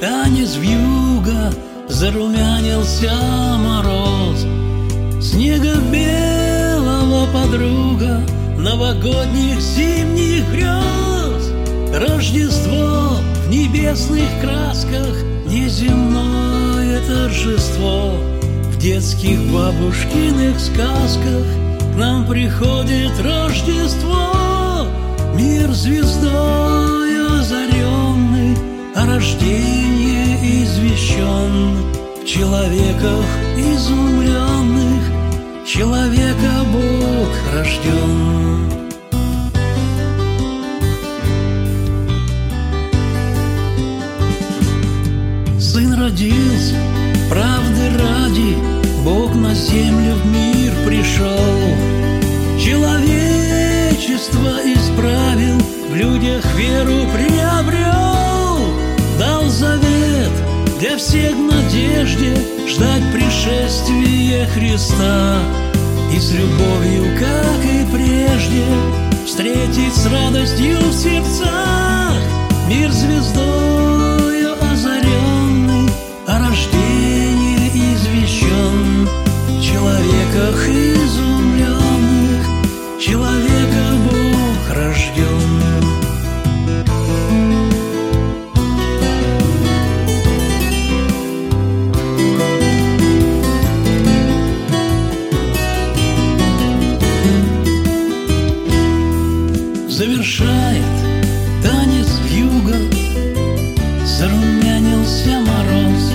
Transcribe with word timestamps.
танец 0.00 0.54
вьюга, 0.56 1.52
зарумянился 1.88 3.12
мороз. 3.58 4.46
Снега 5.20 5.74
белого 5.90 7.26
подруга 7.32 8.20
новогодних 8.56 9.60
зимних 9.60 10.48
грез. 10.52 11.52
Рождество 11.92 13.16
в 13.44 13.50
небесных 13.50 14.28
красках, 14.40 15.16
неземное 15.46 17.00
торжество. 17.08 18.12
В 18.70 18.78
детских 18.78 19.40
бабушкиных 19.52 20.60
сказках 20.60 21.44
к 21.92 21.96
нам 21.96 22.24
приходит 22.24 23.12
Рождество. 23.20 24.86
Мир 25.34 25.72
звездой 25.72 26.93
человеках 32.34 33.24
изумленных 33.56 35.04
человека 35.64 36.50
Бог 36.72 37.28
рожден. 37.54 38.70
Сын 45.60 45.94
родился, 45.94 46.74
правды 47.30 47.90
ради, 48.02 48.56
Бог 49.04 49.32
на 49.36 49.54
землю 49.54 50.14
в 50.16 50.26
мир 50.26 50.72
пришел. 50.84 51.38
Человечество 52.58 54.50
исправил, 54.64 55.60
в 55.88 55.94
людях 55.94 56.44
веру 56.56 57.06
приобрел. 57.14 58.58
Дал 59.20 59.48
завет 59.50 59.83
для 60.84 60.98
всех 60.98 61.34
надежде 61.34 62.36
ждать 62.68 63.02
пришествия 63.10 64.46
Христа. 64.48 65.40
И 66.14 66.18
с 66.18 66.30
любовью, 66.32 67.04
как 67.18 67.64
и 67.64 67.86
прежде, 67.90 68.64
встретить 69.24 69.94
с 69.94 70.04
радостью 70.04 70.76
в 70.78 70.92
сердцах 70.92 72.18
мир 72.68 72.90
звездою 72.92 74.52
озаренный, 74.70 75.88
о 76.26 76.38
рождении 76.38 77.94
извещен, 77.94 79.08
в 79.48 79.62
человеках 79.62 80.68
завершает 99.94 100.82
танец 101.62 102.08
вьюга 102.28 102.74
Зарумянился 104.04 105.38
мороз 105.38 106.12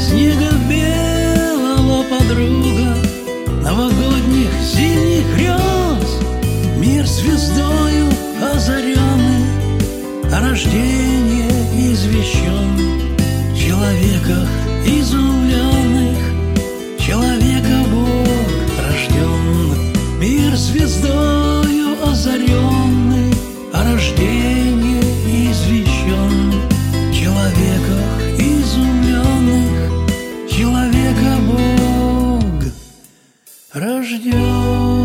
Снега 0.00 0.50
белого 0.68 2.02
подруга. 2.10 2.96
Новогодних 3.62 4.50
зимних 4.74 5.24
грез 5.36 6.10
Мир 6.78 7.06
звездою 7.06 8.08
озаренный. 8.52 9.44
О 10.32 10.40
рождении 10.40 11.92
извещен 11.92 12.76
В 13.54 13.56
человеках 13.56 14.48
изумленных. 14.84 16.18
Человека 16.98 17.84
Бог 17.92 18.28
рожден 18.88 20.18
Мир 20.18 20.56
звездою 20.56 21.96
озаренный 22.04 23.09
О 23.80 23.82
рождении 23.82 25.00
извещен. 25.48 26.52
Человеках 27.14 28.20
изумленных 28.38 30.10
Человека 30.50 31.38
Бог 31.48 32.62
рожден 33.72 34.99